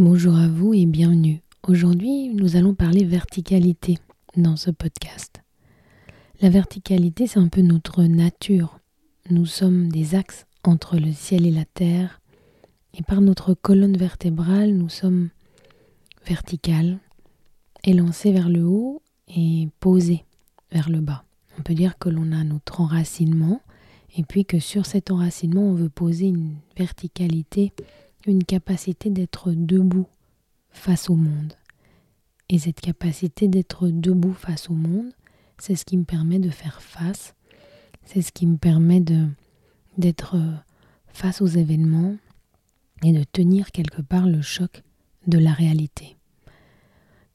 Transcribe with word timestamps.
Bonjour 0.00 0.34
à 0.34 0.48
vous 0.48 0.72
et 0.72 0.86
bienvenue. 0.86 1.42
Aujourd'hui, 1.68 2.30
nous 2.30 2.56
allons 2.56 2.72
parler 2.72 3.04
verticalité 3.04 3.98
dans 4.34 4.56
ce 4.56 4.70
podcast. 4.70 5.42
La 6.40 6.48
verticalité, 6.48 7.26
c'est 7.26 7.38
un 7.38 7.48
peu 7.48 7.60
notre 7.60 8.04
nature. 8.04 8.78
Nous 9.28 9.44
sommes 9.44 9.90
des 9.90 10.14
axes 10.14 10.46
entre 10.64 10.96
le 10.96 11.12
ciel 11.12 11.44
et 11.46 11.50
la 11.50 11.66
terre, 11.66 12.22
et 12.94 13.02
par 13.02 13.20
notre 13.20 13.52
colonne 13.52 13.98
vertébrale, 13.98 14.72
nous 14.72 14.88
sommes 14.88 15.28
verticales, 16.26 16.98
élancées 17.84 18.32
vers 18.32 18.48
le 18.48 18.64
haut 18.64 19.02
et 19.28 19.68
posées 19.80 20.24
vers 20.72 20.88
le 20.88 21.00
bas. 21.00 21.24
On 21.58 21.62
peut 21.62 21.74
dire 21.74 21.98
que 21.98 22.08
l'on 22.08 22.32
a 22.32 22.42
notre 22.42 22.80
enracinement, 22.80 23.60
et 24.16 24.22
puis 24.22 24.46
que 24.46 24.60
sur 24.60 24.86
cet 24.86 25.10
enracinement, 25.10 25.64
on 25.64 25.74
veut 25.74 25.90
poser 25.90 26.28
une 26.28 26.54
verticalité 26.74 27.74
une 28.26 28.44
capacité 28.44 29.10
d'être 29.10 29.52
debout 29.52 30.06
face 30.70 31.10
au 31.10 31.16
monde. 31.16 31.54
Et 32.48 32.58
cette 32.58 32.80
capacité 32.80 33.48
d'être 33.48 33.88
debout 33.88 34.32
face 34.32 34.70
au 34.70 34.74
monde, 34.74 35.12
c'est 35.58 35.76
ce 35.76 35.84
qui 35.84 35.96
me 35.96 36.04
permet 36.04 36.38
de 36.38 36.50
faire 36.50 36.82
face, 36.82 37.34
c'est 38.04 38.22
ce 38.22 38.32
qui 38.32 38.46
me 38.46 38.56
permet 38.56 39.00
de 39.00 39.26
d'être 39.98 40.36
face 41.08 41.42
aux 41.42 41.46
événements 41.46 42.16
et 43.04 43.12
de 43.12 43.24
tenir 43.24 43.70
quelque 43.72 44.00
part 44.00 44.26
le 44.26 44.40
choc 44.40 44.82
de 45.26 45.38
la 45.38 45.52
réalité. 45.52 46.16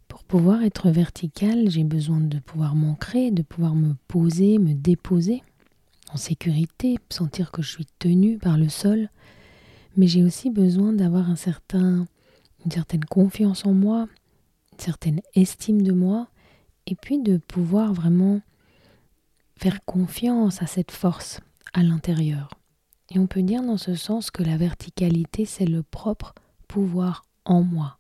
Pour 0.08 0.24
pouvoir 0.24 0.64
être 0.64 0.90
vertical, 0.90 1.70
j'ai 1.70 1.84
besoin 1.84 2.20
de 2.20 2.40
pouvoir 2.40 2.76
m'ancrer, 2.76 3.32
de 3.32 3.44
pouvoir 3.44 3.76
me 3.76 3.94
poser, 4.08 4.58
me 4.58 4.74
déposer 4.74 5.44
en 6.12 6.18
sécurité, 6.18 6.98
sentir 7.10 7.52
que 7.52 7.62
je 7.62 7.70
suis 7.70 7.88
tenu 8.00 8.38
par 8.38 8.58
le 8.58 8.70
sol, 8.70 9.10
mais 9.98 10.08
j'ai 10.08 10.24
aussi 10.24 10.50
besoin 10.50 10.94
d'avoir 10.94 11.30
une 11.30 11.36
certaine 11.36 12.08
confiance 13.10 13.66
en 13.66 13.74
moi, 13.74 14.08
une 14.74 14.80
certaine 14.80 15.22
estime 15.34 15.82
de 15.82 15.92
moi, 15.92 16.28
et 16.88 16.96
puis 16.96 17.22
de 17.22 17.38
pouvoir 17.38 17.94
vraiment 17.94 18.42
faire 19.58 19.84
confiance 19.86 20.62
à 20.62 20.68
cette 20.68 20.92
force 20.92 21.40
à 21.74 21.84
l'intérieur. 21.84 22.50
Et 23.12 23.20
on 23.20 23.28
peut 23.28 23.44
dire 23.44 23.64
dans 23.64 23.78
ce 23.78 23.96
sens 23.96 24.32
que 24.32 24.44
la 24.44 24.58
verticalité, 24.58 25.46
c'est 25.46 25.66
le 25.66 25.84
propre 25.84 26.34
pouvoir 26.68 27.26
en 27.46 27.64
moi. 27.64 27.98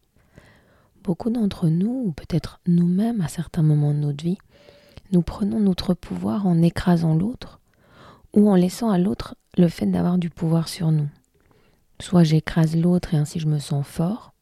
Beaucoup 1.04 1.30
d'entre 1.30 1.68
nous, 1.70 2.04
ou 2.08 2.12
peut-être 2.12 2.59
nous-mêmes 2.68 3.22
à 3.22 3.28
certains 3.28 3.62
moments 3.62 3.94
de 3.94 4.00
notre 4.00 4.24
vie, 4.24 4.40
nous 5.12 5.22
prenons 5.22 5.59
notre 5.59 5.94
pouvoir 5.94 6.48
en 6.48 6.62
écrasant 6.62 7.16
l'autre 7.16 7.59
ou 8.34 8.50
en 8.50 8.56
laissant 8.56 8.90
à 8.90 8.98
l'autre 8.98 9.36
le 9.58 9.68
fait 9.68 9.86
d'avoir 9.86 10.18
du 10.18 10.30
pouvoir 10.30 10.68
sur 10.68 10.92
nous. 10.92 11.08
Soit 12.02 12.24
j'écrase 12.24 12.76
l'autre 12.76 13.14
et 13.14 13.18
ainsi 13.18 13.40
je 13.40 13.48
me 13.48 13.60
sens 13.60 13.86
fort, 13.86 14.34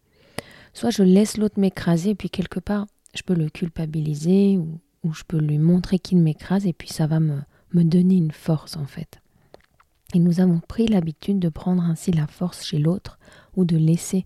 soit 0.73 0.89
je 0.89 1.03
laisse 1.03 1.37
l'autre 1.37 1.59
m'écraser 1.59 2.11
et 2.11 2.15
puis 2.15 2.29
quelque 2.29 2.59
part 2.59 2.87
je 3.13 3.21
peux 3.21 3.35
le 3.35 3.49
culpabiliser 3.49 4.57
ou, 4.57 4.79
je 5.13 5.23
peux 5.27 5.37
lui 5.37 5.57
montrer 5.57 5.99
qu'il 5.99 6.17
m'écrase 6.17 6.65
et 6.65 6.73
puis 6.73 6.87
ça 6.87 7.07
va 7.07 7.19
me, 7.19 7.41
me 7.73 7.83
donner 7.83 8.15
une 8.15 8.31
force 8.31 8.77
en 8.77 8.85
fait. 8.85 9.21
Et 10.13 10.19
nous 10.19 10.39
avons 10.39 10.59
pris 10.59 10.87
l'habitude 10.87 11.39
de 11.39 11.49
prendre 11.49 11.83
ainsi 11.83 12.11
la 12.11 12.25
force 12.25 12.63
chez 12.63 12.79
l'autre 12.79 13.19
ou 13.55 13.65
de 13.65 13.75
laisser 13.75 14.25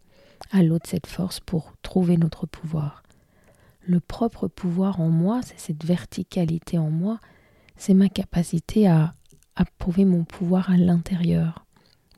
à 0.52 0.62
l'autre 0.62 0.88
cette 0.88 1.08
force 1.08 1.40
pour 1.40 1.74
trouver 1.82 2.18
notre 2.18 2.46
pouvoir. 2.46 3.04
Le 3.82 4.00
propre 4.00 4.48
pouvoir 4.48 5.00
en 5.00 5.10
moi, 5.10 5.42
c'est 5.44 5.60
cette 5.60 5.84
verticalité 5.84 6.78
en 6.78 6.92
moi, 6.92 7.20
c'est 7.76 7.94
ma 7.94 8.10
capacité 8.10 8.88
à, 8.88 9.16
à 9.56 9.66
prouver 9.66 10.06
mon 10.06 10.24
pouvoir 10.24 10.70
à 10.70 10.78
l'intérieur, 10.78 11.66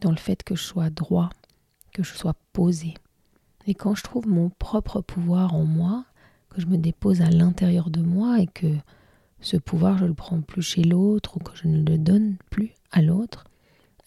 dans 0.01 0.11
le 0.11 0.17
fait 0.17 0.43
que 0.43 0.55
je 0.55 0.63
sois 0.63 0.89
droit, 0.89 1.29
que 1.93 2.03
je 2.03 2.13
sois 2.13 2.35
posé. 2.53 2.93
Et 3.67 3.75
quand 3.75 3.95
je 3.95 4.03
trouve 4.03 4.27
mon 4.27 4.49
propre 4.49 5.01
pouvoir 5.01 5.53
en 5.53 5.65
moi, 5.65 6.05
que 6.49 6.61
je 6.61 6.67
me 6.67 6.77
dépose 6.77 7.21
à 7.21 7.29
l'intérieur 7.29 7.89
de 7.89 8.01
moi 8.01 8.39
et 8.39 8.47
que 8.47 8.75
ce 9.41 9.57
pouvoir 9.57 9.97
je 9.97 10.05
le 10.05 10.13
prends 10.13 10.41
plus 10.41 10.61
chez 10.61 10.83
l'autre 10.83 11.37
ou 11.37 11.39
que 11.39 11.55
je 11.55 11.67
ne 11.67 11.83
le 11.83 11.97
donne 11.97 12.37
plus 12.49 12.73
à 12.91 13.01
l'autre, 13.01 13.45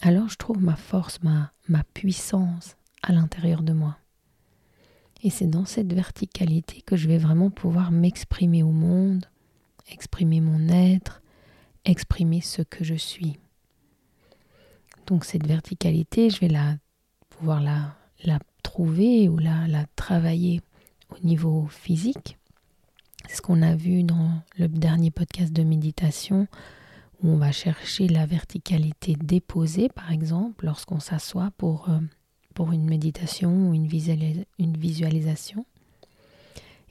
alors 0.01 0.29
je 0.29 0.37
trouve 0.37 0.61
ma 0.61 0.77
force, 0.77 1.23
ma, 1.23 1.53
ma 1.69 1.85
puissance 1.95 2.77
à 3.03 3.13
l'intérieur 3.13 3.63
de 3.63 3.73
moi. 3.73 3.99
Et 5.23 5.31
c'est 5.31 5.47
dans 5.47 5.65
cette 5.65 5.93
verticalité 5.93 6.83
que 6.83 6.97
je 6.97 7.07
vais 7.07 7.19
vraiment 7.19 7.51
pouvoir 7.51 7.93
m'exprimer 7.93 8.65
au 8.65 8.73
monde, 8.73 9.27
exprimer 9.89 10.41
mon 10.41 10.69
être, 10.69 11.23
exprimer 11.85 12.41
ce 12.41 12.63
que 12.63 12.83
je 12.83 12.95
suis. 12.95 13.39
Donc 15.07 15.25
cette 15.25 15.47
verticalité, 15.47 16.31
je 16.31 16.41
vais 16.41 16.49
la, 16.49 16.77
pouvoir 17.31 17.61
la, 17.61 17.95
la 18.25 18.39
trouver 18.63 19.29
ou 19.29 19.39
la, 19.39 19.67
la 19.69 19.85
travailler 19.97 20.61
au 21.11 21.25
niveau 21.25 21.67
physique. 21.67 22.39
C'est 23.29 23.37
ce 23.37 23.43
qu'on 23.43 23.63
a 23.63 23.75
vu 23.75 24.03
dans 24.03 24.43
le 24.59 24.69
dernier 24.69 25.11
podcast 25.11 25.53
de 25.53 25.63
méditation 25.63 26.49
où 27.23 27.29
on 27.29 27.37
va 27.37 27.53
chercher 27.53 28.09
la 28.09 28.27
verticalité 28.27 29.15
déposée, 29.15 29.89
par 29.89 30.11
exemple, 30.11 30.65
lorsqu'on 30.65 31.01
s'assoit 31.01 31.53
pour, 31.57 31.89
euh, 31.89 32.01
pour 32.55 32.73
une 32.73 32.85
méditation 32.85 33.69
ou 33.69 33.75
une, 33.75 33.89
une 34.59 34.77
visualisation. 34.77 35.65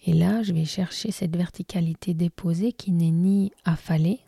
Et 0.05 0.13
là, 0.13 0.41
je 0.41 0.53
vais 0.53 0.65
chercher 0.65 1.11
cette 1.11 1.35
verticalité 1.35 2.13
déposée 2.13 2.71
qui 2.71 2.91
n'est 2.91 3.11
ni 3.11 3.51
affalée, 3.65 4.19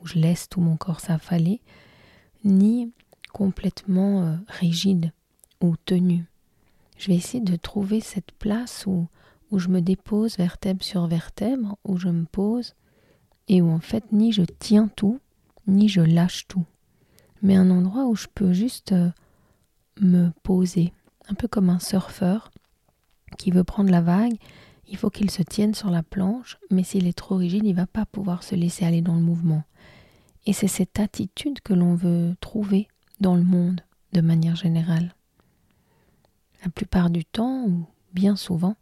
où 0.00 0.06
je 0.06 0.18
laisse 0.18 0.48
tout 0.48 0.60
mon 0.60 0.76
corps 0.76 1.00
s'affaler, 1.00 1.60
ni 2.44 2.92
complètement 3.32 4.22
euh, 4.22 4.36
rigide 4.48 5.12
ou 5.60 5.76
tenu. 5.76 6.26
Je 6.96 7.08
vais 7.08 7.16
essayer 7.16 7.42
de 7.42 7.56
trouver 7.56 8.00
cette 8.00 8.32
place 8.32 8.84
où, 8.86 9.06
où 9.50 9.58
je 9.58 9.68
me 9.68 9.80
dépose 9.80 10.36
vertèbre 10.36 10.84
sur 10.84 11.06
vertèbre, 11.06 11.76
où 11.84 11.96
je 11.96 12.08
me 12.08 12.24
pose 12.24 12.74
et 13.48 13.62
où 13.62 13.70
en 13.70 13.80
fait 13.80 14.12
ni 14.12 14.32
je 14.32 14.42
tiens 14.58 14.88
tout, 14.94 15.20
ni 15.66 15.88
je 15.88 16.00
lâche 16.00 16.46
tout, 16.46 16.66
mais 17.42 17.56
un 17.56 17.70
endroit 17.70 18.06
où 18.06 18.14
je 18.14 18.28
peux 18.32 18.52
juste 18.52 18.92
euh, 18.92 19.10
me 20.00 20.30
poser, 20.42 20.92
un 21.28 21.34
peu 21.34 21.48
comme 21.48 21.70
un 21.70 21.78
surfeur 21.78 22.50
qui 23.38 23.50
veut 23.50 23.64
prendre 23.64 23.90
la 23.90 24.00
vague, 24.00 24.36
il 24.88 24.96
faut 24.96 25.10
qu'il 25.10 25.30
se 25.30 25.42
tienne 25.42 25.74
sur 25.74 25.90
la 25.90 26.02
planche, 26.02 26.58
mais 26.70 26.82
s'il 26.82 27.06
est 27.06 27.16
trop 27.16 27.36
rigide, 27.36 27.64
il 27.64 27.74
va 27.74 27.86
pas 27.86 28.06
pouvoir 28.06 28.42
se 28.42 28.54
laisser 28.54 28.84
aller 28.84 29.02
dans 29.02 29.14
le 29.14 29.20
mouvement. 29.20 29.62
Et 30.46 30.52
c'est 30.52 30.68
cette 30.68 30.98
attitude 30.98 31.60
que 31.60 31.74
l'on 31.74 31.94
veut 31.94 32.34
trouver 32.40 32.88
dans 33.20 33.34
le 33.34 33.44
monde 33.44 33.80
de 34.12 34.20
manière 34.20 34.56
générale. 34.56 35.14
La 36.64 36.70
plupart 36.70 37.10
du 37.10 37.24
temps, 37.24 37.64
ou 37.66 37.86
bien 38.12 38.36
souvent, 38.36 38.76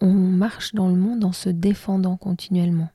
on 0.00 0.12
marche 0.12 0.74
dans 0.74 0.88
le 0.88 0.94
monde 0.94 1.24
en 1.24 1.32
se 1.32 1.48
défendant 1.48 2.16
continuellement. 2.16 2.90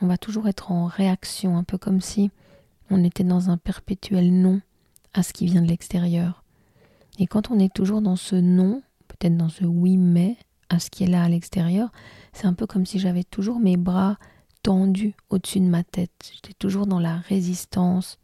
On 0.00 0.06
va 0.06 0.18
toujours 0.18 0.48
être 0.48 0.72
en 0.72 0.86
réaction, 0.86 1.56
un 1.56 1.64
peu 1.64 1.78
comme 1.78 2.00
si 2.00 2.30
on 2.90 3.04
était 3.04 3.24
dans 3.24 3.50
un 3.50 3.56
perpétuel 3.56 4.32
non 4.32 4.60
à 5.12 5.22
ce 5.22 5.32
qui 5.32 5.46
vient 5.46 5.62
de 5.62 5.68
l'extérieur. 5.68 6.44
Et 7.18 7.26
quand 7.26 7.50
on 7.50 7.58
est 7.58 7.72
toujours 7.72 8.02
dans 8.02 8.16
ce 8.16 8.36
non, 8.36 8.82
peut-être 9.08 9.36
dans 9.36 9.48
ce 9.48 9.64
oui 9.64 9.96
mais 9.96 10.36
à 10.68 10.78
ce 10.78 10.90
qui 10.90 11.04
est 11.04 11.08
là 11.08 11.22
à 11.24 11.28
l'extérieur, 11.28 11.90
c'est 12.32 12.46
un 12.46 12.52
peu 12.52 12.66
comme 12.66 12.86
si 12.86 12.98
j'avais 12.98 13.24
toujours 13.24 13.60
mes 13.60 13.76
bras 13.76 14.18
tendus 14.62 15.14
au-dessus 15.30 15.60
de 15.60 15.66
ma 15.66 15.84
tête. 15.84 16.32
J'étais 16.34 16.54
toujours 16.54 16.86
dans 16.86 16.98
la 16.98 17.16
résistance, 17.16 18.18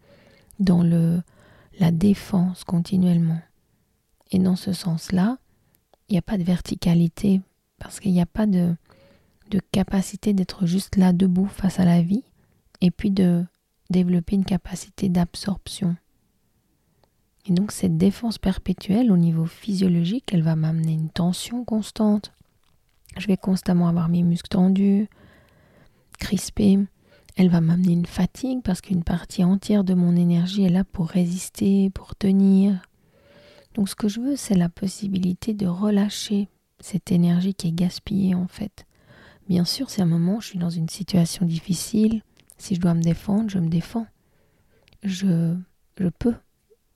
dans 0.58 0.82
le 0.82 1.23
la 1.79 1.91
défense 1.91 2.65
continuellement. 2.65 3.41
Et 4.31 4.39
dans 4.39 4.57
ce 4.57 4.73
sens-là, 4.73 5.39
il 6.09 6.13
n'y 6.13 6.19
a 6.19 6.23
pas 6.23 6.39
de 6.39 6.43
verticalité 6.43 7.41
parce 7.79 8.01
qu'il 8.01 8.13
n'y 8.13 8.21
a 8.21 8.27
pas 8.27 8.47
de, 8.47 8.75
de 9.51 9.61
capacité 9.73 10.33
d'être 10.33 10.67
juste 10.67 10.97
là 10.97 11.13
debout 11.13 11.47
face 11.47 11.81
à 11.81 11.85
la 11.85 12.03
vie 12.03 12.25
et 12.81 12.91
puis 12.91 13.11
de 13.11 13.45
développer 13.91 14.37
une 14.37 14.45
capacité 14.45 15.09
d'absorption. 15.09 15.97
Et 17.47 17.53
donc 17.53 17.73
cette 17.73 17.97
défense 17.97 18.39
perpétuelle 18.39 19.11
au 19.11 19.17
niveau 19.17 19.47
physiologique, 19.47 20.33
elle 20.33 20.43
va 20.43 20.57
m'amener 20.57 20.93
une 20.93 21.11
tension 21.11 21.65
constante. 21.65 22.33
Je 23.17 23.27
vais 23.27 23.37
constamment 23.37 23.89
avoir 23.89 24.09
mes 24.09 24.23
muscles 24.23 24.49
tendus, 24.49 25.09
crispés, 26.19 26.79
elle 27.37 27.49
va 27.49 27.61
m'amener 27.61 27.93
une 27.93 28.06
fatigue 28.06 28.62
parce 28.62 28.81
qu'une 28.81 29.05
partie 29.05 29.44
entière 29.44 29.84
de 29.84 29.94
mon 29.94 30.17
énergie 30.17 30.64
est 30.64 30.70
là 30.70 30.84
pour 30.84 31.08
résister, 31.08 31.90
pour 31.90 32.14
tenir. 32.14 32.82
Donc 33.75 33.88
ce 33.88 33.94
que 33.94 34.08
je 34.08 34.20
veux, 34.20 34.37
c'est 34.37 34.55
la 34.55 34.69
possibilité 34.69 35.55
de 35.55 35.67
relâcher 35.67 36.49
cette 36.81 37.11
énergie 37.11 37.55
qui 37.55 37.69
est 37.69 37.73
gaspillée 37.73 38.34
en 38.34 38.49
fait. 38.49 38.87
Bien 39.49 39.64
sûr, 39.64 39.90
c'est 39.90 40.02
un 40.02 40.06
moment 40.06 40.40
je 40.40 40.49
suis 40.49 40.58
dans 40.58 40.70
une 40.70 40.88
situation 40.88 41.46
difficile. 41.46 42.23
Si 42.58 42.75
je 42.75 42.81
dois 42.81 42.94
me 42.94 43.02
défendre, 43.02 43.50
je 43.50 43.58
me 43.58 43.69
défends. 43.69 44.06
Je, 45.02 45.56
je 45.99 46.08
peux 46.08 46.34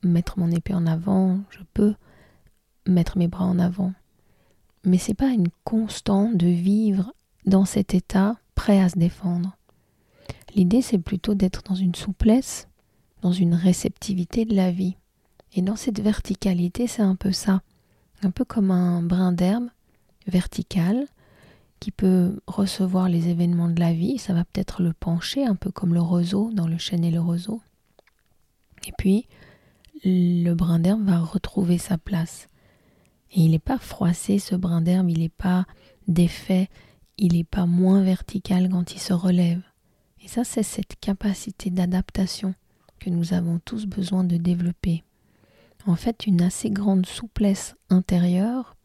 mettre 0.03 0.39
mon 0.39 0.51
épée 0.51 0.73
en 0.73 0.85
avant, 0.85 1.39
je 1.49 1.59
peux 1.73 1.95
mettre 2.85 3.17
mes 3.17 3.27
bras 3.27 3.45
en 3.45 3.59
avant. 3.59 3.93
Mais 4.85 4.97
c'est 4.97 5.13
pas 5.13 5.29
une 5.29 5.49
constante 5.63 6.37
de 6.37 6.47
vivre 6.47 7.11
dans 7.45 7.65
cet 7.65 7.93
état 7.93 8.37
prêt 8.55 8.79
à 8.79 8.89
se 8.89 8.97
défendre. 8.97 9.57
L'idée 10.55 10.81
c'est 10.81 10.97
plutôt 10.97 11.35
d'être 11.35 11.63
dans 11.63 11.75
une 11.75 11.95
souplesse, 11.95 12.67
dans 13.21 13.31
une 13.31 13.53
réceptivité 13.53 14.45
de 14.45 14.55
la 14.55 14.71
vie. 14.71 14.95
Et 15.53 15.61
dans 15.61 15.75
cette 15.75 15.99
verticalité, 15.99 16.87
c'est 16.87 17.01
un 17.01 17.15
peu 17.15 17.31
ça. 17.31 17.61
Un 18.21 18.31
peu 18.31 18.45
comme 18.45 18.71
un 18.71 19.01
brin 19.01 19.31
d'herbe 19.31 19.67
vertical 20.27 21.07
qui 21.79 21.91
peut 21.91 22.39
recevoir 22.47 23.09
les 23.09 23.29
événements 23.29 23.69
de 23.69 23.79
la 23.79 23.93
vie. 23.93 24.17
Ça 24.17 24.33
va 24.33 24.43
peut-être 24.45 24.81
le 24.81 24.93
pencher, 24.93 25.45
un 25.45 25.55
peu 25.55 25.71
comme 25.71 25.93
le 25.93 26.01
roseau 26.01 26.51
dans 26.51 26.67
le 26.67 26.77
chêne 26.77 27.03
et 27.03 27.11
le 27.11 27.21
roseau. 27.21 27.61
Et 28.87 28.91
puis, 28.97 29.27
le 30.03 30.53
brin 30.53 30.79
d'herbe 30.79 31.05
va 31.05 31.19
retrouver 31.19 31.77
sa 31.77 31.97
place. 31.97 32.47
Et 33.31 33.41
il 33.41 33.51
n'est 33.51 33.59
pas 33.59 33.77
froissé, 33.77 34.39
ce 34.39 34.55
brin 34.55 34.81
d'herbe, 34.81 35.09
il 35.09 35.19
n'est 35.19 35.29
pas 35.29 35.65
défait, 36.07 36.69
il 37.17 37.33
n'est 37.33 37.43
pas 37.43 37.65
moins 37.65 38.01
vertical 38.01 38.69
quand 38.69 38.93
il 38.93 38.99
se 38.99 39.13
relève. 39.13 39.61
Et 40.27 40.29
ça, 40.29 40.43
c'est 40.43 40.61
cette 40.61 40.99
capacité 40.99 41.69
d'adaptation 41.69 42.53
que 42.99 43.09
nous 43.09 43.33
avons 43.33 43.59
tous 43.59 43.85
besoin 43.85 44.25
de 44.25 44.35
développer. 44.35 45.05
En 45.85 45.95
fait, 45.95 46.27
une 46.27 46.41
assez 46.41 46.69
grande 46.69 47.05
souplesse 47.05 47.77
intérieure 47.89 48.75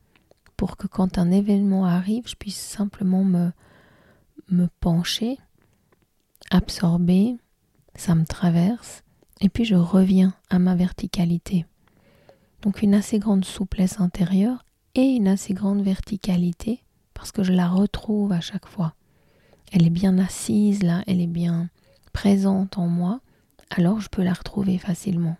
pour 0.56 0.76
que 0.76 0.86
quand 0.86 1.18
un 1.18 1.32
événement 1.32 1.84
arrive, 1.84 2.28
je 2.28 2.36
puisse 2.36 2.60
simplement 2.60 3.24
me, 3.24 3.50
me 4.50 4.68
pencher, 4.78 5.36
absorber, 6.52 7.36
ça 7.96 8.14
me 8.14 8.24
traverse, 8.24 9.02
et 9.40 9.48
puis 9.48 9.64
je 9.64 9.74
reviens 9.74 10.34
à 10.48 10.60
ma 10.60 10.76
verticalité. 10.76 11.66
Donc 12.60 12.82
une 12.82 12.94
assez 12.94 13.18
grande 13.18 13.44
souplesse 13.44 13.98
intérieure 13.98 14.64
et 14.94 15.06
une 15.06 15.26
assez 15.26 15.54
grande 15.54 15.82
verticalité 15.82 16.84
parce 17.14 17.32
que 17.32 17.42
je 17.42 17.52
la 17.52 17.66
retrouve 17.66 18.30
à 18.30 18.40
chaque 18.40 18.68
fois. 18.68 18.94
Elle 19.72 19.86
est 19.86 19.90
bien 19.90 20.18
assise 20.18 20.82
là, 20.82 21.02
elle 21.06 21.20
est 21.20 21.26
bien 21.26 21.70
présente 22.12 22.76
en 22.76 22.88
moi, 22.88 23.20
alors 23.70 24.00
je 24.00 24.08
peux 24.08 24.22
la 24.22 24.34
retrouver 24.34 24.76
facilement. 24.76 25.36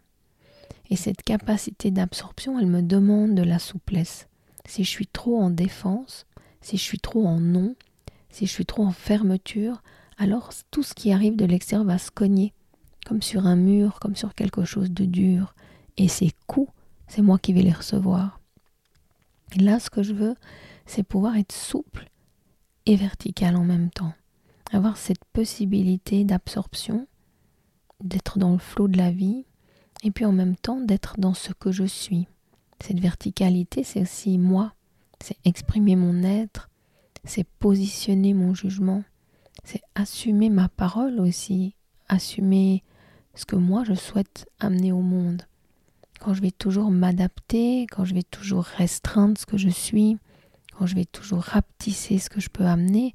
Et 0.88 0.96
cette 0.96 1.22
capacité 1.22 1.90
d'absorption, 1.90 2.58
elle 2.58 2.66
me 2.66 2.82
demande 2.82 3.34
de 3.34 3.42
la 3.42 3.58
souplesse. 3.58 4.28
Si 4.66 4.84
je 4.84 4.88
suis 4.88 5.06
trop 5.06 5.38
en 5.38 5.50
défense, 5.50 6.26
si 6.62 6.78
je 6.78 6.82
suis 6.82 6.98
trop 6.98 7.26
en 7.26 7.40
non, 7.40 7.74
si 8.30 8.46
je 8.46 8.52
suis 8.52 8.64
trop 8.64 8.84
en 8.84 8.92
fermeture, 8.92 9.82
alors 10.16 10.50
tout 10.70 10.82
ce 10.82 10.94
qui 10.94 11.12
arrive 11.12 11.36
de 11.36 11.44
l'extérieur 11.44 11.86
va 11.86 11.98
se 11.98 12.10
cogner, 12.10 12.54
comme 13.04 13.20
sur 13.20 13.46
un 13.46 13.56
mur, 13.56 14.00
comme 14.00 14.16
sur 14.16 14.34
quelque 14.34 14.64
chose 14.64 14.90
de 14.90 15.04
dur. 15.04 15.54
Et 15.98 16.08
ces 16.08 16.30
coups, 16.46 16.72
c'est 17.06 17.22
moi 17.22 17.38
qui 17.38 17.52
vais 17.52 17.62
les 17.62 17.72
recevoir. 17.72 18.40
Et 19.54 19.58
là, 19.58 19.78
ce 19.78 19.90
que 19.90 20.02
je 20.02 20.14
veux, 20.14 20.36
c'est 20.86 21.02
pouvoir 21.02 21.36
être 21.36 21.52
souple 21.52 22.08
et 22.86 22.96
vertical 22.96 23.56
en 23.56 23.64
même 23.64 23.90
temps. 23.90 24.14
Avoir 24.72 24.96
cette 24.96 25.24
possibilité 25.32 26.24
d'absorption, 26.24 27.06
d'être 28.00 28.38
dans 28.38 28.52
le 28.52 28.58
flot 28.58 28.88
de 28.88 28.96
la 28.96 29.10
vie, 29.10 29.44
et 30.02 30.10
puis 30.10 30.24
en 30.24 30.32
même 30.32 30.56
temps 30.56 30.80
d'être 30.80 31.14
dans 31.18 31.34
ce 31.34 31.52
que 31.52 31.70
je 31.70 31.84
suis. 31.84 32.26
Cette 32.80 32.98
verticalité, 32.98 33.84
c'est 33.84 34.02
aussi 34.02 34.38
moi, 34.38 34.72
c'est 35.20 35.36
exprimer 35.44 35.94
mon 35.94 36.24
être, 36.24 36.68
c'est 37.24 37.44
positionner 37.44 38.34
mon 38.34 38.54
jugement, 38.54 39.04
c'est 39.62 39.82
assumer 39.94 40.48
ma 40.48 40.68
parole 40.68 41.20
aussi, 41.20 41.74
assumer 42.08 42.82
ce 43.34 43.44
que 43.44 43.56
moi 43.56 43.84
je 43.84 43.94
souhaite 43.94 44.46
amener 44.58 44.90
au 44.90 45.02
monde. 45.02 45.42
Quand 46.20 46.34
je 46.34 46.42
vais 46.42 46.50
toujours 46.50 46.90
m'adapter, 46.90 47.86
quand 47.90 48.04
je 48.04 48.14
vais 48.14 48.22
toujours 48.22 48.64
restreindre 48.64 49.38
ce 49.38 49.46
que 49.46 49.58
je 49.58 49.68
suis, 49.68 50.18
quand 50.76 50.86
je 50.86 50.94
vais 50.94 51.04
toujours 51.04 51.42
rapetisser 51.42 52.18
ce 52.18 52.30
que 52.30 52.40
je 52.40 52.48
peux 52.48 52.66
amener, 52.66 53.14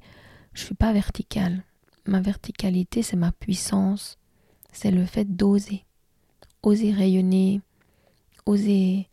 je 0.58 0.64
ne 0.64 0.66
suis 0.66 0.74
pas 0.74 0.92
verticale. 0.92 1.62
Ma 2.04 2.20
verticalité, 2.20 3.04
c'est 3.04 3.16
ma 3.16 3.30
puissance, 3.30 4.18
c'est 4.72 4.90
le 4.90 5.06
fait 5.06 5.36
d'oser, 5.36 5.84
oser 6.64 6.90
rayonner, 6.90 7.60
oser 8.44 9.08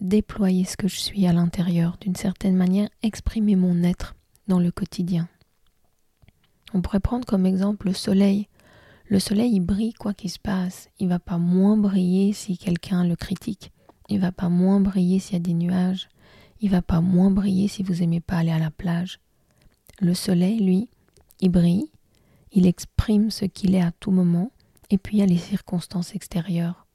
déployer 0.00 0.64
ce 0.64 0.76
que 0.76 0.88
je 0.88 0.98
suis 0.98 1.24
à 1.28 1.32
l'intérieur, 1.32 1.98
d'une 2.00 2.16
certaine 2.16 2.56
manière 2.56 2.88
exprimer 3.04 3.54
mon 3.54 3.84
être 3.84 4.16
dans 4.48 4.58
le 4.58 4.72
quotidien. 4.72 5.28
On 6.74 6.82
pourrait 6.82 6.98
prendre 6.98 7.26
comme 7.26 7.46
exemple 7.46 7.86
le 7.86 7.94
soleil. 7.94 8.48
Le 9.06 9.20
soleil, 9.20 9.52
il 9.54 9.60
brille 9.60 9.92
quoi 9.92 10.14
qu'il 10.14 10.30
se 10.30 10.40
passe. 10.40 10.88
Il 10.98 11.06
va 11.06 11.20
pas 11.20 11.38
moins 11.38 11.76
briller 11.76 12.32
si 12.32 12.58
quelqu'un 12.58 13.04
le 13.04 13.14
critique. 13.14 13.70
Il 14.08 14.18
va 14.18 14.32
pas 14.32 14.48
moins 14.48 14.80
briller 14.80 15.20
s'il 15.20 15.34
y 15.34 15.36
a 15.36 15.40
des 15.40 15.54
nuages. 15.54 16.08
Il 16.60 16.70
va 16.70 16.82
pas 16.82 17.00
moins 17.00 17.30
briller 17.30 17.68
si 17.68 17.84
vous 17.84 18.02
aimez 18.02 18.20
pas 18.20 18.38
aller 18.38 18.50
à 18.50 18.58
la 18.58 18.72
plage. 18.72 19.20
Le 20.00 20.14
soleil, 20.14 20.60
lui, 20.60 20.88
il 21.40 21.50
brille. 21.50 21.90
Il 22.52 22.66
exprime 22.66 23.30
ce 23.30 23.44
qu'il 23.44 23.74
est 23.74 23.82
à 23.82 23.92
tout 23.92 24.10
moment. 24.10 24.50
Et 24.88 24.98
puis 24.98 25.18
il 25.18 25.20
y 25.20 25.22
a 25.22 25.26
les 25.26 25.38
circonstances 25.38 26.14
extérieures. 26.14 26.86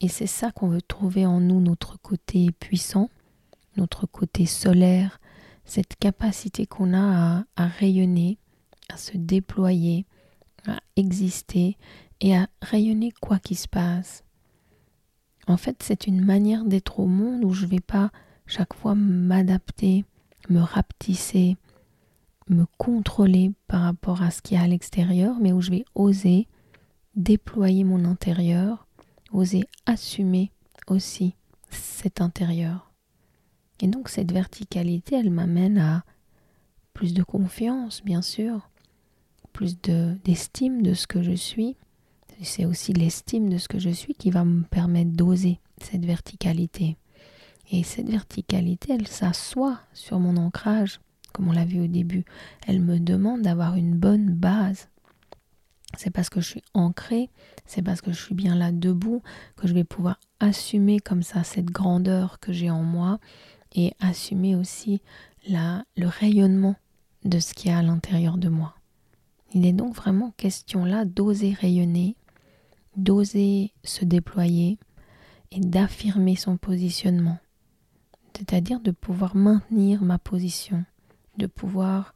Et 0.00 0.08
c'est 0.08 0.26
ça 0.26 0.52
qu'on 0.52 0.68
veut 0.68 0.82
trouver 0.82 1.26
en 1.26 1.40
nous, 1.40 1.60
notre 1.60 1.98
côté 2.00 2.50
puissant, 2.52 3.10
notre 3.76 4.06
côté 4.06 4.46
solaire, 4.46 5.20
cette 5.64 5.96
capacité 5.96 6.66
qu'on 6.66 6.94
a 6.94 7.44
à, 7.56 7.66
rayonner, 7.66 8.38
à 8.88 8.96
se 8.96 9.16
déployer, 9.16 10.06
à 10.66 10.78
exister 10.96 11.76
et 12.20 12.36
à 12.36 12.48
rayonner 12.60 13.12
quoi 13.20 13.38
qu'il 13.38 13.58
se 13.58 13.68
passe. 13.68 14.24
En 15.46 15.56
fait, 15.56 15.82
c'est 15.82 16.06
une 16.06 16.24
manière 16.24 16.64
d'être 16.64 17.00
au 17.00 17.06
monde 17.06 17.44
où 17.44 17.52
je 17.52 17.66
ne 17.66 17.70
vais 17.70 17.80
pas 17.80 18.10
chaque 18.46 18.74
fois 18.74 18.94
m'adapter, 18.94 20.04
me 20.48 20.60
rapetisser, 20.60 21.56
me 22.52 22.66
contrôler 22.78 23.52
par 23.66 23.82
rapport 23.82 24.22
à 24.22 24.30
ce 24.30 24.42
qu'il 24.42 24.56
y 24.56 24.60
a 24.60 24.64
à 24.64 24.68
l'extérieur, 24.68 25.36
mais 25.40 25.52
où 25.52 25.60
je 25.60 25.70
vais 25.70 25.84
oser 25.94 26.48
déployer 27.14 27.84
mon 27.84 28.04
intérieur, 28.04 28.86
oser 29.32 29.64
assumer 29.86 30.50
aussi 30.86 31.34
cet 31.70 32.20
intérieur. 32.20 32.92
Et 33.80 33.88
donc 33.88 34.08
cette 34.08 34.32
verticalité, 34.32 35.16
elle 35.16 35.30
m'amène 35.30 35.78
à 35.78 36.04
plus 36.94 37.14
de 37.14 37.22
confiance, 37.22 38.02
bien 38.04 38.22
sûr, 38.22 38.70
plus 39.52 39.78
d'estime 39.80 40.82
de, 40.82 40.94
ce 40.94 41.06
que 41.06 41.22
je 41.22 41.32
suis. 41.32 41.76
C'est 42.42 42.64
aussi 42.64 42.92
l'estime 42.92 43.48
de 43.48 43.58
ce 43.58 43.68
que 43.68 43.78
je 43.78 43.90
suis 43.90 44.14
qui 44.14 44.30
va 44.30 44.44
me 44.44 44.62
permettre 44.64 45.12
d'oser 45.12 45.60
cette 45.80 46.04
verticalité. 46.04 46.96
Et 47.70 47.82
cette 47.84 48.08
verticalité, 48.08 48.92
elle 48.92 49.06
s'assoit 49.06 49.80
sur 49.92 50.18
mon 50.18 50.36
ancrage, 50.36 51.00
comme 51.32 51.48
on 51.48 51.52
l'a 51.52 51.64
vu 51.64 51.80
au 51.80 51.86
début. 51.86 52.24
Elle 52.66 52.80
me 52.80 52.98
demande 52.98 53.42
d'avoir 53.42 53.76
une 53.76 53.96
bonne 53.96 54.30
base, 54.30 54.88
c'est 55.96 56.10
parce 56.10 56.30
que 56.30 56.40
je 56.40 56.48
suis 56.48 56.64
ancrée, 56.74 57.30
c'est 57.66 57.82
parce 57.82 58.00
que 58.00 58.12
je 58.12 58.20
suis 58.20 58.34
bien 58.34 58.54
là 58.54 58.72
debout 58.72 59.22
que 59.56 59.66
je 59.66 59.74
vais 59.74 59.84
pouvoir 59.84 60.18
assumer 60.40 61.00
comme 61.00 61.22
ça 61.22 61.44
cette 61.44 61.66
grandeur 61.66 62.40
que 62.40 62.52
j'ai 62.52 62.70
en 62.70 62.82
moi 62.82 63.18
et 63.74 63.92
assumer 64.00 64.56
aussi 64.56 65.02
la, 65.48 65.84
le 65.96 66.06
rayonnement 66.06 66.76
de 67.24 67.38
ce 67.38 67.54
qu'il 67.54 67.70
y 67.70 67.74
a 67.74 67.78
à 67.78 67.82
l'intérieur 67.82 68.38
de 68.38 68.48
moi. 68.48 68.74
Il 69.54 69.66
est 69.66 69.72
donc 69.72 69.94
vraiment 69.94 70.32
question 70.36 70.84
là 70.84 71.04
d'oser 71.04 71.52
rayonner, 71.52 72.16
d'oser 72.96 73.72
se 73.84 74.04
déployer 74.04 74.78
et 75.50 75.60
d'affirmer 75.60 76.36
son 76.36 76.56
positionnement. 76.56 77.38
C'est-à-dire 78.34 78.80
de 78.80 78.90
pouvoir 78.90 79.36
maintenir 79.36 80.02
ma 80.02 80.18
position, 80.18 80.84
de 81.38 81.46
pouvoir 81.46 82.14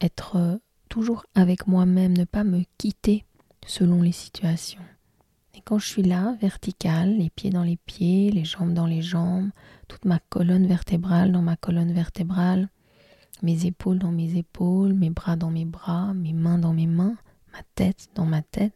être 0.00 0.60
toujours 0.88 1.24
avec 1.34 1.66
moi-même, 1.66 2.16
ne 2.16 2.24
pas 2.24 2.44
me 2.44 2.62
quitter 2.78 3.24
selon 3.66 4.02
les 4.02 4.12
situations. 4.12 4.82
Et 5.54 5.60
quand 5.60 5.78
je 5.78 5.86
suis 5.86 6.02
là, 6.02 6.36
verticale, 6.40 7.16
les 7.16 7.30
pieds 7.30 7.50
dans 7.50 7.62
les 7.62 7.76
pieds, 7.76 8.30
les 8.30 8.44
jambes 8.44 8.74
dans 8.74 8.86
les 8.86 9.02
jambes, 9.02 9.50
toute 9.88 10.04
ma 10.04 10.18
colonne 10.18 10.66
vertébrale 10.66 11.32
dans 11.32 11.42
ma 11.42 11.56
colonne 11.56 11.92
vertébrale, 11.92 12.68
mes 13.42 13.66
épaules 13.66 13.98
dans 13.98 14.12
mes 14.12 14.36
épaules, 14.36 14.94
mes 14.94 15.10
bras 15.10 15.36
dans 15.36 15.50
mes 15.50 15.64
bras, 15.64 16.12
mes 16.14 16.32
mains 16.32 16.58
dans 16.58 16.72
mes 16.72 16.86
mains, 16.86 17.16
ma 17.52 17.60
tête 17.74 18.08
dans 18.14 18.26
ma 18.26 18.42
tête, 18.42 18.74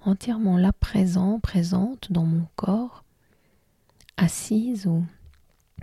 entièrement 0.00 0.56
là 0.56 0.72
présent, 0.72 1.40
présente 1.40 2.12
dans 2.12 2.24
mon 2.24 2.46
corps, 2.54 3.04
assise 4.16 4.86
ou 4.86 5.04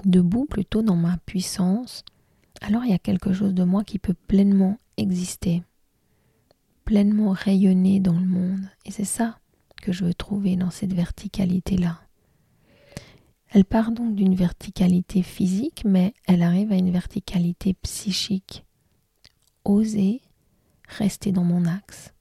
debout 0.06 0.46
plutôt 0.46 0.82
dans 0.82 0.96
ma 0.96 1.18
puissance, 1.26 2.06
alors 2.60 2.84
il 2.84 2.92
y 2.92 2.96
a 2.96 3.00
quelque 3.00 3.34
chose 3.34 3.54
de 3.54 3.64
moi 3.64 3.84
qui 3.84 4.00
peut 4.00 4.16
pleinement 4.28 4.78
exister, 4.98 5.64
pleinement 6.86 7.32
rayonner 7.32 8.00
dans 8.00 8.20
le 8.20 8.26
monde. 8.26 8.70
Et 8.86 8.92
c'est 8.92 9.06
ça 9.06 9.40
que 9.82 9.92
je 9.92 10.04
veux 10.04 10.14
trouver 10.14 10.56
dans 10.56 10.70
cette 10.70 10.94
verticalité-là. 10.94 12.02
Elle 13.50 13.66
part 13.66 13.92
donc 13.92 14.16
d'une 14.16 14.36
verticalité 14.36 15.24
physique, 15.24 15.84
mais 15.86 16.14
elle 16.26 16.42
arrive 16.42 16.72
à 16.72 16.78
une 16.78 16.92
verticalité 16.92 17.74
psychique. 17.74 18.66
Oser 19.66 20.22
rester 20.88 21.32
dans 21.32 21.44
mon 21.44 21.66
axe. 21.66 22.14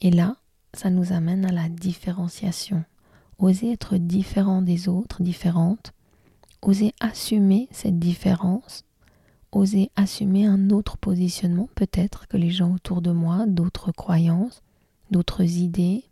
Et 0.00 0.10
là, 0.10 0.36
ça 0.74 0.90
nous 0.90 1.12
amène 1.12 1.44
à 1.44 1.52
la 1.52 1.68
différenciation. 1.68 2.84
Oser 3.38 3.72
être 3.72 3.96
différent 3.96 4.62
des 4.62 4.88
autres, 4.88 5.22
différente. 5.22 5.92
Oser 6.60 6.94
assumer 7.00 7.68
cette 7.70 7.98
différence. 7.98 8.84
Oser 9.52 9.90
assumer 9.96 10.46
un 10.46 10.70
autre 10.70 10.96
positionnement, 10.96 11.68
peut-être 11.74 12.26
que 12.26 12.38
les 12.38 12.50
gens 12.50 12.74
autour 12.74 13.02
de 13.02 13.12
moi, 13.12 13.44
d'autres 13.46 13.92
croyances, 13.92 14.62
d'autres 15.10 15.42
idées. 15.42 16.04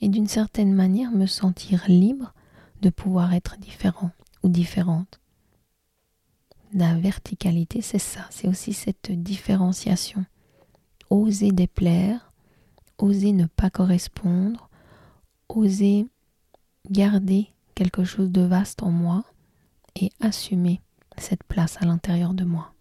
Et 0.00 0.08
d'une 0.08 0.28
certaine 0.28 0.72
manière, 0.72 1.10
me 1.10 1.26
sentir 1.26 1.84
libre 1.88 2.32
de 2.80 2.90
pouvoir 2.90 3.34
être 3.34 3.58
différent 3.58 4.10
ou 4.42 4.48
différente. 4.48 5.20
La 6.72 6.94
verticalité, 6.94 7.82
c'est 7.82 7.98
ça, 7.98 8.26
c'est 8.30 8.48
aussi 8.48 8.72
cette 8.72 9.10
différenciation. 9.10 10.24
Oser 11.10 11.50
déplaire, 11.50 12.32
oser 12.98 13.32
ne 13.32 13.46
pas 13.46 13.70
correspondre, 13.70 14.70
oser 15.48 16.06
garder 16.90 17.48
quelque 17.74 18.04
chose 18.04 18.30
de 18.30 18.40
vaste 18.40 18.82
en 18.82 18.90
moi 18.90 19.24
et 19.96 20.10
assumer 20.20 20.80
cette 21.18 21.44
place 21.44 21.76
à 21.80 21.86
l'intérieur 21.86 22.34
de 22.34 22.44
moi. 22.44 22.72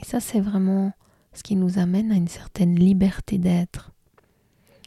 Et 0.00 0.04
ça, 0.04 0.20
c'est 0.20 0.40
vraiment 0.40 0.92
ce 1.32 1.42
qui 1.42 1.56
nous 1.56 1.78
amène 1.78 2.10
à 2.12 2.16
une 2.16 2.28
certaine 2.28 2.74
liberté 2.74 3.38
d'être. 3.38 3.92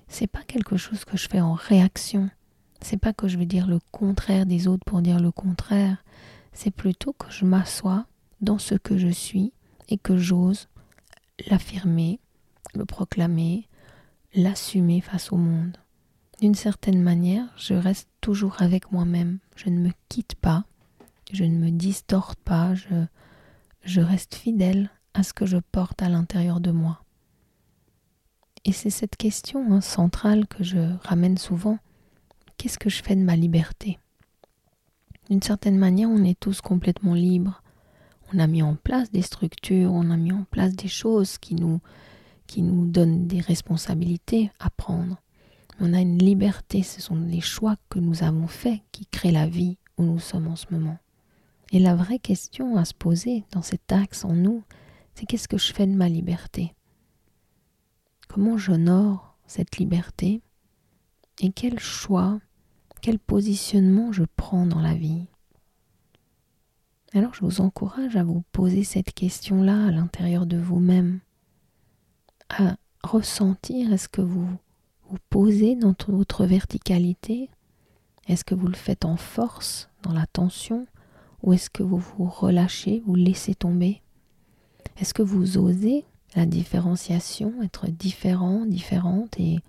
C'est 0.08 0.28
pas 0.28 0.44
quelque 0.44 0.78
chose 0.78 1.06
que 1.06 1.18
je 1.18 1.28
fais 1.28 1.42
en 1.42 1.54
réaction. 1.54 2.30
C'est 2.82 2.98
pas 2.98 3.14
que 3.14 3.28
je 3.28 3.38
veux 3.38 3.46
dire 3.46 3.68
le 3.68 3.80
contraire 3.92 4.46
des 4.46 4.68
autres 4.68 4.84
pour 4.86 5.02
dire 5.02 5.20
le 5.20 5.32
contraire. 5.32 6.04
C'est 6.52 6.72
plutôt 6.72 7.14
que 7.14 7.32
je 7.32 7.46
m'assois 7.46 8.06
dans 8.42 8.60
ce 8.60 8.76
que 8.76 8.98
je 8.98 9.08
suis 9.08 9.54
et 9.90 9.98
que 9.98 10.18
j'ose 10.18 10.68
l'affirmer, 11.50 12.20
le 12.76 12.86
proclamer, 12.86 13.68
l'assumer 14.36 15.02
face 15.02 15.32
au 15.32 15.38
monde. 15.38 15.78
D'une 16.42 16.56
certaine 16.56 17.02
manière, 17.02 17.48
je 17.56 17.74
reste 17.74 18.10
toujours 18.22 18.62
avec 18.62 18.92
moi-même. 18.92 19.40
Je 19.56 19.70
ne 19.70 19.80
me 19.80 19.92
quitte 20.10 20.36
pas, 20.36 20.66
je 21.34 21.44
ne 21.44 21.58
me 21.58 21.72
distorte 21.72 22.40
pas, 22.40 22.74
je, 22.76 24.00
reste 24.00 24.36
fidèle 24.36 24.92
à 25.16 25.24
ce 25.24 25.34
que 25.34 25.48
je 25.48 25.58
porte 25.58 26.02
à 26.02 26.10
l'intérieur 26.10 26.62
de 26.62 26.72
moi. 26.72 27.04
Et 28.66 28.72
c'est 28.72 28.92
cette 28.92 29.18
question 29.18 29.74
hein, 29.74 29.82
centrale 29.82 30.48
que 30.48 30.64
je 30.64 30.96
ramène 31.02 31.38
souvent. 31.38 31.80
Qu'est-ce 32.58 32.78
que 32.78 32.90
je 32.90 33.04
fais 33.04 33.16
de 33.16 33.24
ma 33.24 33.36
liberté? 33.36 33.98
D'une 35.30 35.42
certaine 35.42 35.78
manière, 35.78 36.10
on 36.10 36.24
est 36.24 36.40
tous 36.40 36.62
complètement 36.62 37.16
libres. 37.16 37.64
On 38.32 38.40
a 38.40 38.48
mis 38.48 38.62
en 38.62 38.76
place 38.76 39.12
des 39.12 39.22
structures, 39.22 39.92
on 39.92 40.12
a 40.12 40.18
mis 40.18 40.32
en 40.32 40.46
place 40.52 40.76
des 40.76 40.88
choses 40.88 41.40
qui 41.40 41.56
nous, 41.56 41.82
qui 42.46 42.62
nous 42.62 42.86
donne 42.86 43.28
des 43.28 43.42
responsabilités 43.42 44.52
à 44.60 44.70
prendre. 44.70 45.18
On 45.80 45.94
a 45.94 46.02
une 46.02 46.20
liberté, 46.20 46.84
ce 46.84 47.02
sont 47.02 47.16
les 47.16 47.42
choix 47.42 47.76
que 47.90 48.00
nous 48.00 48.24
avons 48.24 48.48
faits 48.48 48.82
qui 48.92 49.08
créent 49.08 49.32
la 49.32 49.48
vie 49.48 49.78
où 49.98 50.04
nous 50.04 50.20
sommes 50.20 50.48
en 50.48 50.56
ce 50.56 50.68
moment. 50.70 50.98
Et 51.74 51.80
la 51.80 51.96
vraie 51.96 52.20
question 52.20 52.78
à 52.78 52.86
se 52.86 52.94
poser 52.94 53.46
dans 53.52 53.64
cet 53.64 53.92
axe 53.92 54.26
en 54.26 54.34
nous, 54.34 54.64
c'est 55.16 55.26
qu'est-ce 55.26 55.48
que 55.48 55.58
je 55.58 55.74
fais 55.74 55.88
de 55.88 55.96
ma 55.96 56.08
liberté? 56.08 56.76
Comment 58.28 58.58
j'honore 58.58 59.36
cette 59.48 59.78
liberté? 59.78 60.44
Et 61.42 61.52
quel 61.52 61.80
choix, 61.80 62.40
quel 63.02 63.18
positionnement 63.18 64.12
je 64.12 64.24
prends 64.36 64.68
dans 64.68 64.82
la 64.82 64.94
vie? 64.94 65.26
Alors 67.14 67.34
je 67.34 67.42
vous 67.42 67.60
encourage 67.60 68.18
à 68.18 68.24
vous 68.24 68.44
poser 68.52 68.84
cette 68.84 69.12
question-là 69.12 69.88
à 69.88 69.92
l'intérieur 69.92 70.46
de 70.46 70.58
vous-même 70.58 71.22
à 72.50 72.78
ressentir 73.04 73.92
est-ce 73.92 74.10
que 74.10 74.22
vous 74.22 74.48
vous 75.10 75.18
posez 75.32 75.76
dans 75.76 75.96
votre 76.08 76.46
verticalité? 76.46 77.50
Est-ce 78.28 78.44
que 78.46 78.54
vous 78.54 78.68
le 78.68 78.76
faites 78.76 79.06
en 79.06 79.18
force, 79.18 79.90
dans 80.04 80.14
la 80.14 80.28
tension? 80.28 80.86
Ou 81.44 81.54
est-ce 81.54 81.70
que 81.70 81.84
vous 81.84 81.98
vous 81.98 82.26
relâchez, 82.26 83.04
vous 83.06 83.16
laissez 83.16 83.54
tomber? 83.54 84.02
Est-ce 84.98 85.14
que 85.14 85.22
vous 85.22 85.58
osez 85.58 86.06
la 86.36 86.46
différenciation, 86.46 87.62
être 87.62 87.88
différent, 87.88 88.66
différente 88.66 89.40
et 89.40 89.60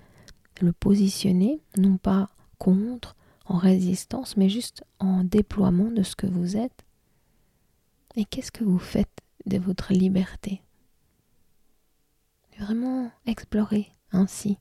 le 0.61 0.73
positionner, 0.73 1.61
non 1.77 1.97
pas 1.97 2.31
contre, 2.59 3.17
en 3.47 3.59
résistance, 3.59 4.37
mais 4.37 4.49
juste 4.49 4.85
en 5.01 5.25
déploiement 5.25 5.91
de 5.91 6.03
ce 6.03 6.17
que 6.17 6.29
vous 6.29 6.57
êtes? 6.57 6.85
Et 8.17 8.25
qu'est-ce 8.25 8.53
que 8.53 8.65
vous 8.65 8.79
faites 8.79 9.21
de 9.47 9.59
votre 9.59 9.93
liberté? 9.93 10.63
Vraiment 12.59 13.11
explorer 13.27 13.91
ainsi 14.13 14.59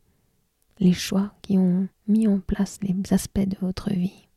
les 0.79 0.93
choix 0.93 1.35
qui 1.43 1.59
ont 1.59 1.87
mis 2.07 2.27
en 2.27 2.39
place 2.39 2.79
les 2.81 2.95
aspects 3.13 3.47
de 3.47 3.57
votre 3.61 3.91
vie. 3.91 4.27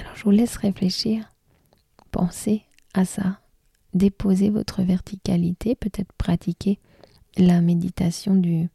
Alors 0.00 0.16
je 0.16 0.24
vous 0.24 0.30
laisse 0.30 0.56
réfléchir, 0.56 1.32
penser 2.10 2.62
à 2.94 3.04
ça, 3.04 3.40
déposer 3.94 4.50
votre 4.50 4.82
verticalité, 4.82 5.74
peut-être 5.74 6.12
pratiquer 6.14 6.78
la 7.36 7.60
méditation 7.60 8.34
du 8.34 8.68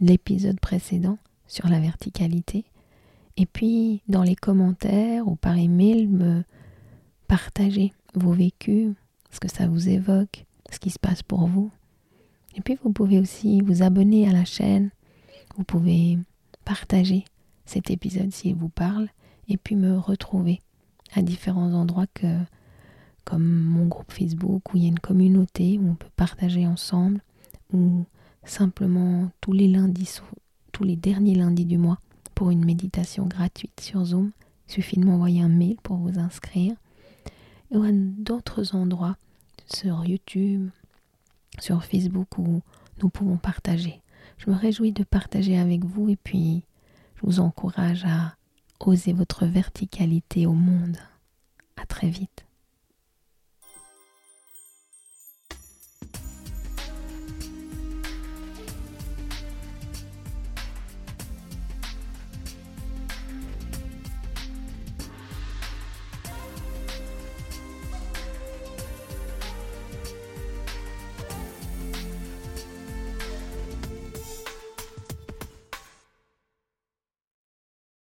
l'épisode 0.00 0.58
précédent 0.60 1.18
sur 1.46 1.68
la 1.68 1.80
verticalité. 1.80 2.64
Et 3.36 3.46
puis 3.46 4.02
dans 4.08 4.22
les 4.22 4.36
commentaires 4.36 5.28
ou 5.28 5.36
par 5.36 5.56
email, 5.56 6.06
me 6.06 6.42
partager 7.28 7.92
vos 8.14 8.32
vécus, 8.32 8.94
ce 9.30 9.40
que 9.40 9.50
ça 9.50 9.68
vous 9.68 9.88
évoque, 9.88 10.46
ce 10.70 10.78
qui 10.78 10.90
se 10.90 10.98
passe 10.98 11.22
pour 11.22 11.46
vous. 11.46 11.70
Et 12.56 12.60
puis 12.60 12.76
vous 12.82 12.92
pouvez 12.92 13.18
aussi 13.18 13.60
vous 13.60 13.82
abonner 13.82 14.28
à 14.28 14.32
la 14.32 14.44
chaîne, 14.44 14.90
vous 15.56 15.64
pouvez 15.64 16.18
partager 16.64 17.24
cet 17.64 17.90
épisode 17.90 18.32
s'il 18.32 18.56
vous 18.56 18.68
parle, 18.68 19.08
et 19.48 19.56
puis 19.56 19.76
me 19.76 19.96
retrouver 19.96 20.60
à 21.14 21.22
différents 21.22 21.72
endroits 21.72 22.06
que, 22.14 22.38
comme 23.24 23.44
mon 23.44 23.86
groupe 23.86 24.12
Facebook 24.12 24.72
où 24.72 24.76
il 24.76 24.82
y 24.82 24.86
a 24.86 24.88
une 24.88 24.98
communauté 24.98 25.78
où 25.78 25.90
on 25.90 25.94
peut 25.94 26.10
partager 26.16 26.66
ensemble, 26.66 27.20
ou 27.72 28.04
simplement 28.44 29.30
tous 29.40 29.52
les 29.52 29.68
lundis, 29.68 30.20
tous 30.72 30.84
les 30.84 30.96
derniers 30.96 31.34
lundis 31.34 31.66
du 31.66 31.78
mois 31.78 31.98
pour 32.34 32.50
une 32.50 32.64
méditation 32.64 33.26
gratuite 33.26 33.80
sur 33.80 34.04
Zoom. 34.04 34.30
Il 34.68 34.72
suffit 34.72 34.98
de 34.98 35.04
m'envoyer 35.04 35.42
un 35.42 35.48
mail 35.48 35.76
pour 35.82 35.96
vous 35.96 36.18
inscrire. 36.18 36.74
Ou 37.70 37.82
à 37.82 37.92
d'autres 37.92 38.74
endroits 38.74 39.16
sur 39.66 40.04
YouTube, 40.04 40.70
sur 41.58 41.84
Facebook 41.84 42.38
où 42.38 42.62
nous 43.02 43.08
pouvons 43.08 43.36
partager. 43.36 44.00
Je 44.38 44.50
me 44.50 44.56
réjouis 44.56 44.92
de 44.92 45.04
partager 45.04 45.58
avec 45.58 45.84
vous 45.84 46.08
et 46.08 46.16
puis 46.16 46.64
je 47.16 47.20
vous 47.22 47.40
encourage 47.40 48.04
à 48.04 48.34
oser 48.88 49.12
votre 49.12 49.46
verticalité 49.46 50.46
au 50.46 50.52
monde. 50.52 50.98
À 51.76 51.86
très 51.86 52.08
vite. 52.08 52.44